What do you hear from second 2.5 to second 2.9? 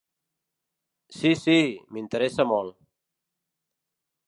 molt.